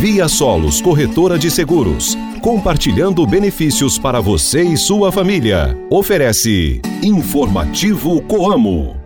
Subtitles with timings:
[0.00, 2.16] Via Solos Corretora de Seguros.
[2.40, 5.78] Compartilhando benefícios para você e sua família.
[5.90, 8.96] Oferece Informativo Coamo.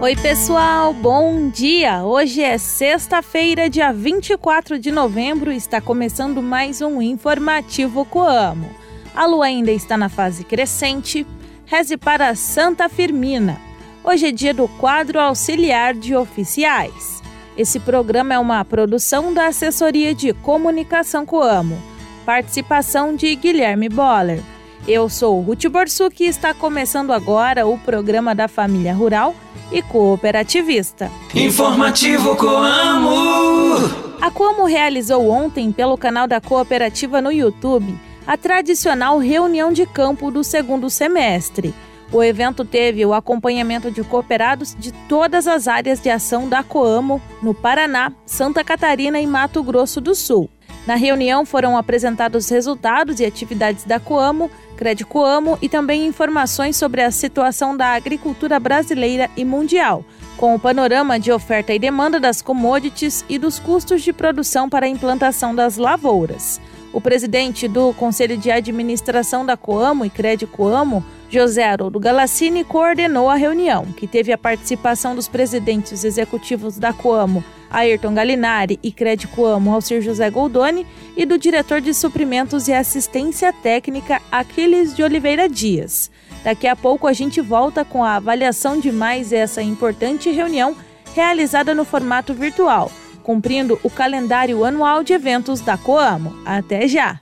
[0.00, 2.02] Oi, pessoal, bom dia!
[2.02, 8.79] Hoje é sexta-feira, dia 24 de novembro, está começando mais um Informativo Coamo.
[9.14, 11.26] A lua ainda está na fase crescente.
[11.66, 13.60] Reze para Santa Firmina.
[14.02, 17.22] Hoje é dia do quadro auxiliar de oficiais.
[17.56, 21.76] Esse programa é uma produção da Assessoria de Comunicação Coamo.
[22.24, 24.42] Participação de Guilherme Boller.
[24.88, 29.34] Eu sou Ruth Borsuk e está começando agora o programa da Família Rural
[29.70, 31.10] e cooperativista.
[31.34, 34.10] Informativo Coamo!
[34.20, 37.94] A Coamo realizou ontem, pelo canal da cooperativa no YouTube,
[38.30, 41.74] a tradicional reunião de campo do segundo semestre.
[42.12, 47.20] O evento teve o acompanhamento de cooperados de todas as áreas de ação da Coamo
[47.42, 50.48] no Paraná, Santa Catarina e Mato Grosso do Sul.
[50.86, 57.10] Na reunião foram apresentados resultados e atividades da Coamo, Credicoamo e também informações sobre a
[57.10, 60.04] situação da agricultura brasileira e mundial,
[60.36, 64.86] com o panorama de oferta e demanda das commodities e dos custos de produção para
[64.86, 66.60] a implantação das lavouras.
[66.92, 73.36] O presidente do Conselho de Administração da Coamo e Credicoamo, José Haroldo Galassini, coordenou a
[73.36, 79.72] reunião, que teve a participação dos presidentes executivos da Coamo, Ayrton Galinari e Crédito Amo
[79.72, 80.84] Alcir José Goldoni
[81.16, 86.10] e do diretor de suprimentos e assistência técnica Aquiles de Oliveira Dias.
[86.42, 90.74] Daqui a pouco a gente volta com a avaliação de mais essa importante reunião
[91.14, 92.90] realizada no formato virtual,
[93.30, 96.34] cumprindo o calendário anual de eventos da Coamo.
[96.44, 97.20] Até já!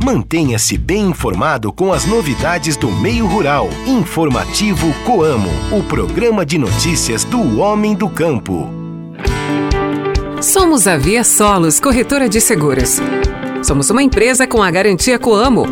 [0.00, 3.68] Mantenha-se bem informado com as novidades do meio rural.
[3.84, 8.70] Informativo Coamo, o programa de notícias do homem do campo.
[10.40, 13.00] Somos a Via Solos Corretora de Seguros.
[13.64, 15.66] Somos uma empresa com a garantia Coamo.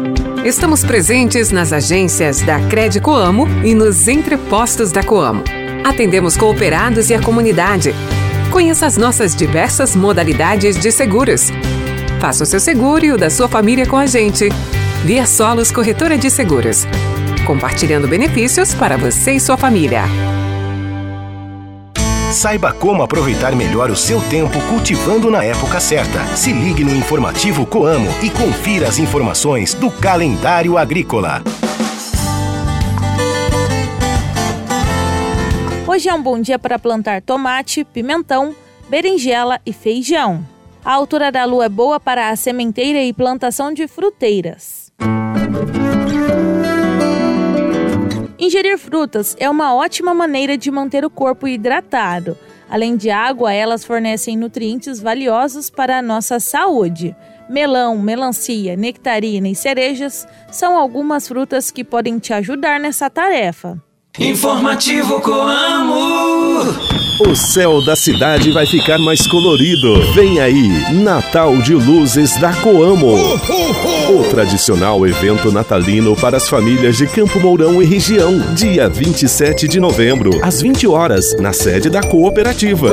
[0.45, 5.45] Estamos presentes nas agências da Cred Coamo e nos entrepostos da Coamo.
[5.85, 7.95] Atendemos cooperados e a comunidade.
[8.51, 11.51] Conheça as nossas diversas modalidades de seguros.
[12.21, 14.49] Faça o seu seguro e o da sua família com a gente.
[15.05, 16.85] Via Solos Corretora de Seguros.
[17.47, 20.03] Compartilhando benefícios para você e sua família.
[22.33, 26.25] Saiba como aproveitar melhor o seu tempo cultivando na época certa.
[26.37, 31.43] Se ligue no informativo Coamo e confira as informações do calendário agrícola.
[35.91, 38.55] Hoje é um bom dia para plantar tomate, pimentão,
[38.89, 40.47] berinjela e feijão.
[40.85, 44.93] A altura da lua é boa para a sementeira e plantação de fruteiras.
[48.39, 52.39] Ingerir frutas é uma ótima maneira de manter o corpo hidratado.
[52.71, 57.17] Além de água, elas fornecem nutrientes valiosos para a nossa saúde.
[57.49, 63.90] Melão, melancia, nectarina e cerejas são algumas frutas que podem te ajudar nessa tarefa.
[64.19, 67.00] Informativo Coamo.
[67.21, 70.01] O céu da cidade vai ficar mais colorido.
[70.15, 73.15] Vem aí, Natal de Luzes da Coamo.
[74.09, 78.39] O tradicional evento natalino para as famílias de Campo Mourão e região.
[78.55, 82.89] Dia 27 de novembro, às 20 horas, na sede da cooperativa.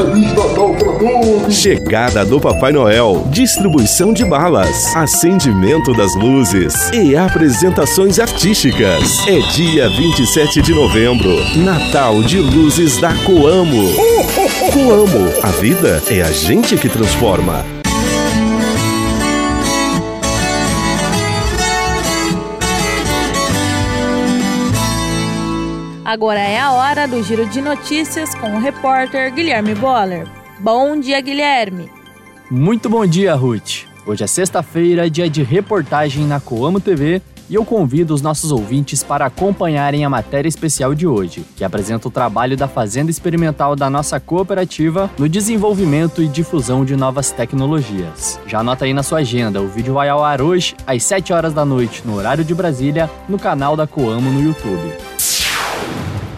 [1.50, 9.26] Chegada do Papai Noel, distribuição de balas, acendimento das luzes e apresentações artísticas.
[9.26, 14.17] É dia 27 de novembro, Natal de Luzes da Coamo.
[14.18, 17.64] Coamo, a vida é a gente que transforma.
[26.04, 30.28] Agora é a hora do giro de notícias com o repórter Guilherme Boller.
[30.60, 31.88] Bom dia, Guilherme.
[32.50, 33.84] Muito bom dia, Ruth.
[34.04, 39.04] Hoje é sexta-feira, dia de reportagem na Coamo TV e eu convido os nossos ouvintes
[39.04, 43.90] para acompanharem a matéria especial de hoje, que apresenta o trabalho da Fazenda Experimental da
[43.90, 48.40] nossa cooperativa no desenvolvimento e difusão de novas tecnologias.
[48.48, 51.54] Já anota aí na sua agenda, o vídeo vai ao ar hoje, às 7 horas
[51.54, 54.94] da noite, no horário de Brasília, no canal da Coamo no YouTube.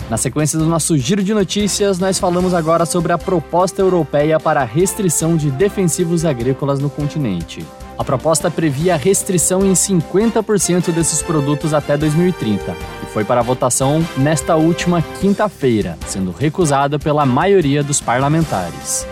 [0.09, 4.62] Na sequência do nosso giro de notícias, nós falamos agora sobre a proposta europeia para
[4.62, 7.63] a restrição de defensivos agrícolas no continente.
[8.00, 12.74] A proposta previa restrição em 50% desses produtos até 2030
[13.04, 19.06] e foi para votação nesta última quinta-feira, sendo recusada pela maioria dos parlamentares.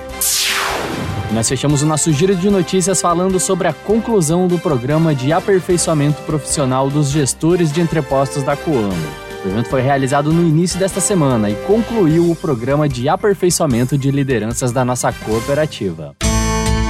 [1.29, 5.33] E nós fechamos o nosso giro de notícias falando sobre a conclusão do programa de
[5.33, 8.93] aperfeiçoamento profissional dos gestores de entrepostos da Coamo.
[9.43, 14.11] O evento foi realizado no início desta semana e concluiu o programa de aperfeiçoamento de
[14.11, 16.15] lideranças da nossa cooperativa.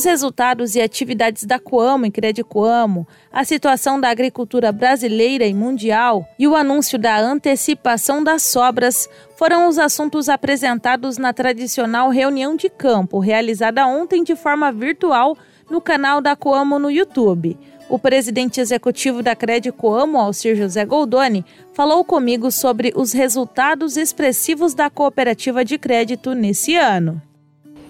[0.00, 6.26] Os resultados e atividades da Coamo e Credicoamo, a situação da agricultura brasileira e mundial
[6.38, 9.06] e o anúncio da antecipação das sobras
[9.36, 15.36] foram os assuntos apresentados na tradicional reunião de campo realizada ontem de forma virtual
[15.70, 17.58] no canal da Coamo no YouTube.
[17.86, 21.44] O presidente executivo da Credicoamo, Alcir José Goldoni,
[21.74, 27.20] falou comigo sobre os resultados expressivos da cooperativa de crédito nesse ano.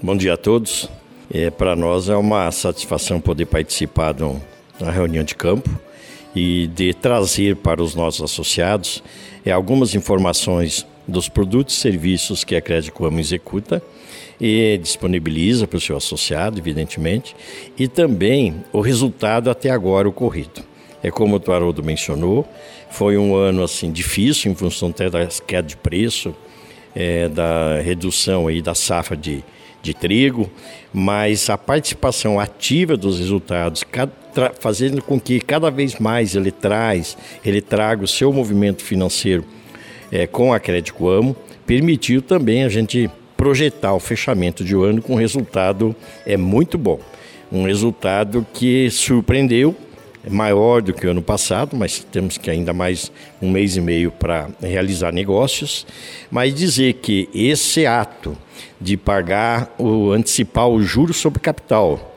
[0.02, 0.90] Bom dia a todos.
[1.32, 5.71] É, Para nós é uma satisfação poder participar uma reunião de campo
[6.35, 9.00] e de trazer para os nossos associados
[9.47, 13.81] é, algumas informações dos produtos e serviços que a Crédito Amo executa
[14.41, 17.37] e disponibiliza para o seu associado, evidentemente,
[17.79, 20.62] e também o resultado até agora ocorrido.
[21.00, 22.44] É como o Haroldo mencionou,
[22.91, 26.35] foi um ano assim difícil em função até da queda de preço,
[26.94, 29.44] é, da redução aí da safra de,
[29.82, 30.50] de trigo,
[30.93, 33.85] mas a participação ativa dos resultados,
[34.61, 39.44] fazendo com que cada vez mais ele traz, ele traga o seu movimento financeiro
[40.12, 41.37] é, com a Crédito Amo,
[41.67, 45.97] permitiu também a gente projetar o fechamento de um ano com um resultado
[46.27, 47.00] é muito bom,
[47.50, 49.75] um resultado que surpreendeu
[50.28, 54.11] maior do que o ano passado, mas temos que ainda mais um mês e meio
[54.11, 55.87] para realizar negócios.
[56.31, 58.37] Mas dizer que esse ato
[58.81, 62.11] de pagar o antecipar o juro sobre capital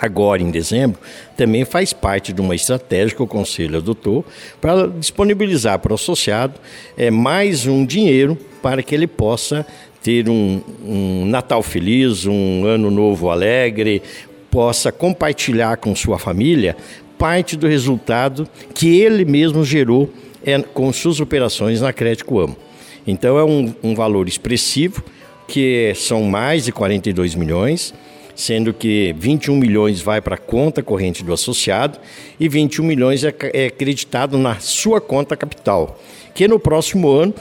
[0.00, 0.98] agora em dezembro,
[1.36, 4.24] também faz parte de uma estratégia que o Conselho adotou
[4.58, 6.54] para disponibilizar para o associado
[6.96, 9.66] é, mais um dinheiro para que ele possa
[10.02, 14.02] ter um, um Natal feliz, um Ano Novo alegre,
[14.50, 16.76] possa compartilhar com sua família
[17.20, 20.10] parte do resultado que ele mesmo gerou
[20.42, 22.56] é, com suas operações na Crédito Amo.
[23.06, 25.04] Então é um, um valor expressivo,
[25.46, 27.92] que são mais de 42 milhões,
[28.34, 31.98] sendo que 21 milhões vai para a conta corrente do associado
[32.38, 36.00] e 21 milhões é, é acreditado na sua conta capital,
[36.34, 37.34] que no próximo ano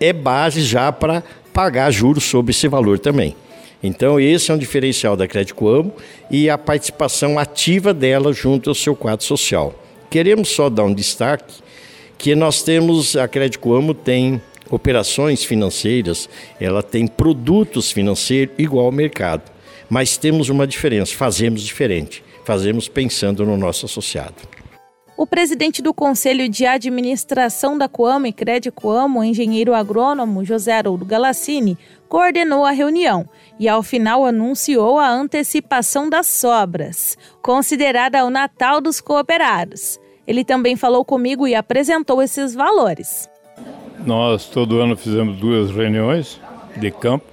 [0.00, 1.22] é base já para
[1.52, 3.36] pagar juros sobre esse valor também.
[3.82, 5.94] Então, esse é um diferencial da Crédito Amo
[6.30, 9.74] e a participação ativa dela junto ao seu quadro social.
[10.10, 11.54] Queremos só dar um destaque
[12.16, 16.28] que nós temos, a Crédito Amo tem operações financeiras,
[16.60, 19.42] ela tem produtos financeiros igual ao mercado.
[19.88, 24.57] Mas temos uma diferença, fazemos diferente, fazemos pensando no nosso associado.
[25.18, 31.04] O presidente do Conselho de Administração da Coamo e Crédito Coamo, engenheiro agrônomo José Haroldo
[31.04, 31.76] Galassini,
[32.08, 33.28] coordenou a reunião
[33.58, 39.98] e, ao final, anunciou a antecipação das sobras, considerada o Natal dos cooperados.
[40.24, 43.28] Ele também falou comigo e apresentou esses valores.
[44.06, 46.40] Nós, todo ano, fizemos duas reuniões
[46.76, 47.26] de campo,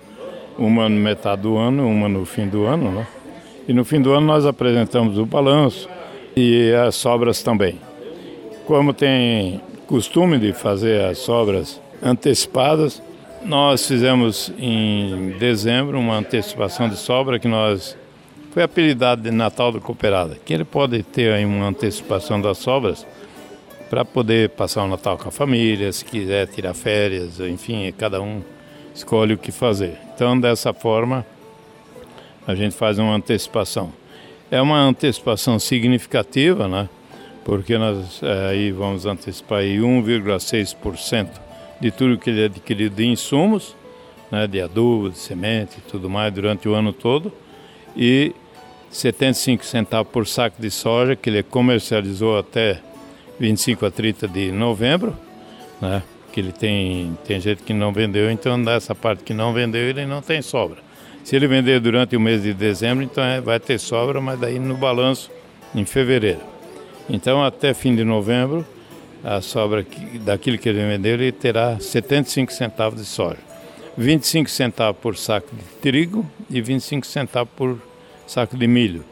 [0.58, 3.08] uma no metade do ano, uma no fim do ano, né?
[3.68, 5.88] E no fim do ano nós apresentamos o balanço
[6.36, 7.80] e as sobras também.
[8.66, 13.02] Como tem costume de fazer as sobras antecipadas,
[13.44, 17.96] nós fizemos em dezembro uma antecipação de sobra que nós
[18.52, 23.06] foi apelidado de Natal do Cooperada, que ele pode ter aí uma antecipação das sobras
[23.90, 28.42] para poder passar o Natal com a família, se quiser tirar férias, enfim, cada um
[28.94, 29.98] escolhe o que fazer.
[30.14, 31.26] Então, dessa forma,
[32.48, 33.92] a gente faz uma antecipação.
[34.56, 36.88] É uma antecipação significativa, né?
[37.44, 41.28] Porque nós é, aí vamos antecipar 1,6%
[41.82, 43.76] de tudo que ele é adquirido de insumos,
[44.32, 47.34] né, de adubo, de semente e tudo mais durante o ano todo,
[47.98, 48.34] e
[48.90, 52.80] 75 centavos por saco de soja que ele comercializou até
[53.38, 55.18] 25 a 30 de novembro,
[55.82, 59.82] né, que ele tem, tem gente que não vendeu, então nessa parte que não vendeu
[59.82, 60.78] ele não tem sobra.
[61.26, 64.60] Se ele vender durante o mês de dezembro, então é, vai ter sobra, mas daí
[64.60, 65.32] no balanço
[65.74, 66.42] em fevereiro.
[67.10, 68.64] Então até fim de novembro
[69.24, 69.84] a sobra
[70.24, 73.40] daquilo que ele vendeu, ele terá 75 centavos de soja.
[73.98, 77.82] 25 centavos por saco de trigo e 25 centavos por
[78.28, 79.04] saco de milho.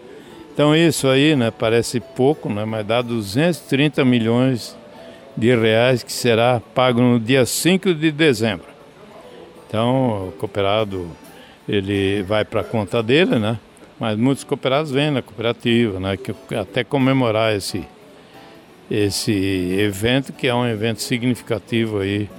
[0.53, 4.77] Então isso aí, né, parece pouco, né, mas dá 230 milhões
[5.35, 8.67] de reais que será pago no dia 5 de dezembro.
[9.67, 11.09] Então o cooperado
[11.67, 13.57] ele vai para a conta dele, né,
[13.99, 17.85] Mas muitos cooperados vêm na cooperativa, né, que até comemorar esse,
[18.89, 19.31] esse
[19.79, 22.29] evento, que é um evento significativo aí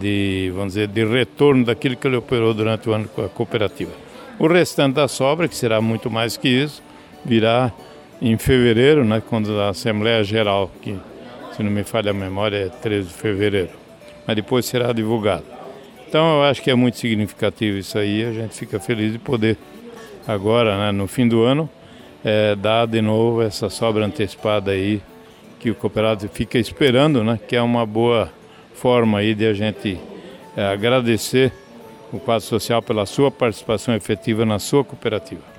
[0.00, 3.92] de, vamos dizer, de retorno daquilo que ele operou durante o ano com a cooperativa.
[4.38, 6.82] O restante da sobra, que será muito mais que isso,
[7.24, 7.72] virá
[8.20, 10.96] em fevereiro, né, quando a Assembleia Geral, que
[11.54, 13.70] se não me falha a memória é 13 de fevereiro,
[14.26, 15.55] mas depois será divulgado.
[16.08, 19.56] Então eu acho que é muito significativo isso aí, a gente fica feliz de poder
[20.26, 21.68] agora, né, no fim do ano,
[22.24, 25.02] é, dar de novo essa sobra antecipada aí
[25.58, 28.30] que o cooperado fica esperando, né, que é uma boa
[28.74, 29.98] forma aí de a gente
[30.56, 31.52] é, agradecer
[32.12, 35.56] o quadro social pela sua participação efetiva na sua cooperativa.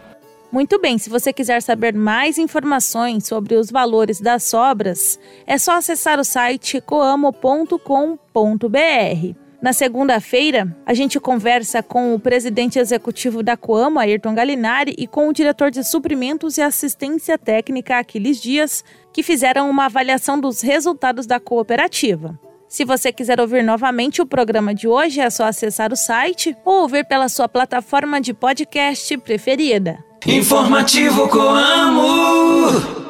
[0.52, 5.74] Muito bem, se você quiser saber mais informações sobre os valores das sobras, é só
[5.74, 9.47] acessar o site coamo.com.br.
[9.60, 15.28] Na segunda-feira, a gente conversa com o presidente executivo da Coamo, Ayrton Galinari, e com
[15.28, 21.26] o diretor de suprimentos e assistência técnica, Aquiles Dias, que fizeram uma avaliação dos resultados
[21.26, 22.40] da cooperativa.
[22.68, 26.82] Se você quiser ouvir novamente o programa de hoje, é só acessar o site ou
[26.82, 29.98] ouvir pela sua plataforma de podcast preferida.
[30.26, 33.08] Informativo Coamo.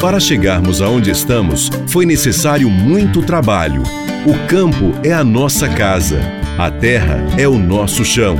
[0.00, 3.82] Para chegarmos aonde estamos, foi necessário muito trabalho.
[4.26, 6.18] O campo é a nossa casa,
[6.56, 8.36] a terra é o nosso chão.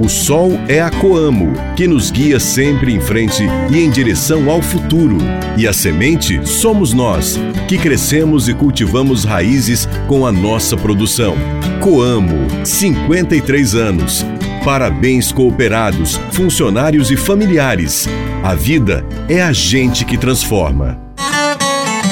[0.00, 4.60] O sol é a Coamo, que nos guia sempre em frente e em direção ao
[4.60, 5.18] futuro.
[5.56, 11.36] E a semente somos nós, que crescemos e cultivamos raízes com a nossa produção.
[11.80, 14.26] Coamo, 53 anos.
[14.64, 18.08] Parabéns, cooperados, funcionários e familiares.
[18.42, 21.09] A vida é a gente que transforma.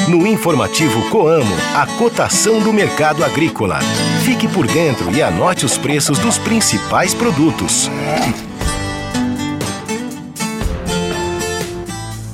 [0.08, 3.78] No informativo Coamo, a cotação do mercado agrícola.
[4.24, 7.90] Fique por dentro e anote os preços dos principais produtos.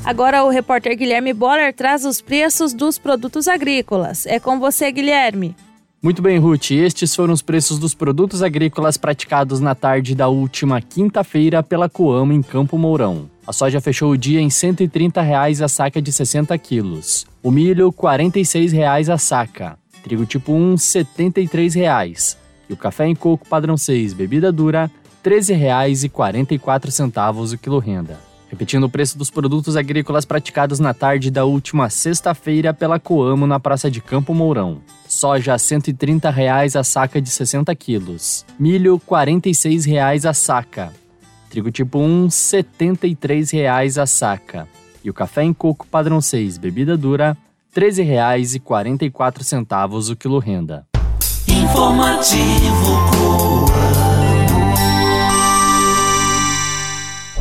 [0.05, 4.25] Agora o repórter Guilherme Boller traz os preços dos produtos agrícolas.
[4.25, 5.57] É com você, Guilherme.
[6.01, 6.71] Muito bem, Ruth.
[6.71, 12.33] Estes foram os preços dos produtos agrícolas praticados na tarde da última quinta-feira pela Coamo
[12.33, 13.34] em Campo Mourão.
[13.47, 17.27] A soja fechou o dia em 130 reais a saca de 60 quilos.
[17.43, 19.77] O milho, 46 reais a saca.
[20.03, 22.39] Trigo tipo 1, 73 reais.
[22.71, 24.91] E o café em coco padrão 6, bebida dura,
[25.23, 28.19] R$ 13,44 o quilo renda.
[28.49, 33.61] Repetindo o preço dos produtos agrícolas praticados na tarde da última sexta-feira pela Coamo na
[33.61, 34.79] Praça de Campo Mourão.
[35.07, 38.47] Soja 130 reais a saca de 60 quilos.
[38.59, 41.04] Milho 46 reais a saca.
[41.55, 44.67] Trigo tipo 1 73 reais a saca.
[45.05, 47.37] E o café em coco padrão 6, bebida dura,
[47.73, 50.85] R$ 13,44 o quilo renda.
[51.47, 52.99] Informativo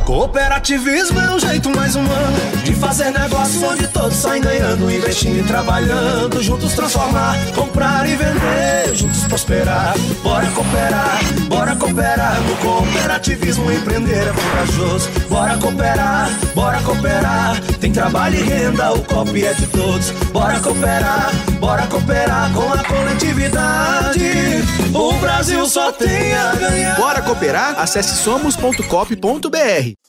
[0.04, 5.42] Cooperativismo é um jeito mais humano de fazer negócio onde todos saem ganhando, investindo e
[5.42, 9.94] trabalhando, juntos transformar, comprar e vender, juntos prosperar.
[10.22, 12.38] Bora cooperar, bora cooperar.
[12.42, 15.08] No cooperativismo empreender é corajoso.
[15.30, 17.60] Bora cooperar, bora cooperar.
[17.80, 20.10] Tem trabalho e renda, o copo é de todos.
[20.32, 24.22] Bora cooperar, bora cooperar com a coletividade.
[24.94, 26.96] O Brasil só tem a ganhar.
[26.96, 27.80] Bora cooperar?
[27.80, 30.03] Acesse somos.cop.br.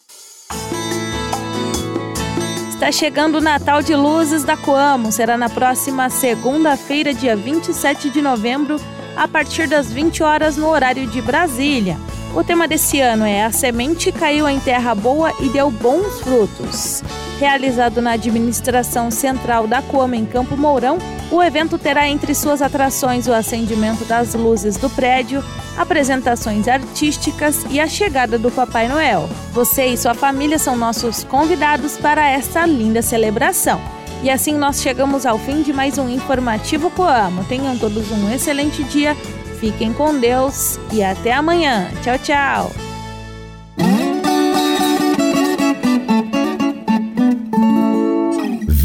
[2.76, 5.10] Está chegando o Natal de Luzes da Coamo.
[5.10, 8.76] Será na próxima segunda-feira, dia 27 de novembro,
[9.16, 11.98] a partir das 20 horas no horário de Brasília.
[12.36, 17.02] O tema desse ano é A Semente Caiu em Terra Boa e Deu Bons Frutos.
[17.40, 20.98] Realizado na administração central da Coamo em Campo Mourão,
[21.30, 25.44] o evento terá entre suas atrações o acendimento das luzes do prédio,
[25.78, 29.30] apresentações artísticas e a chegada do Papai Noel.
[29.52, 33.82] Você e sua família são nossos convidados para esta linda celebração.
[34.24, 37.44] E assim nós chegamos ao fim de mais um informativo Coamo.
[37.46, 39.14] Tenham todos um excelente dia,
[39.60, 41.90] fiquem com Deus e até amanhã.
[42.02, 42.85] Tchau, tchau.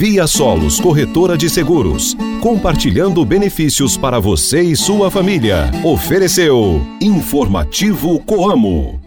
[0.01, 2.17] Via Solos Corretora de Seguros.
[2.41, 5.71] Compartilhando benefícios para você e sua família.
[5.85, 9.00] Ofereceu Informativo Coamo.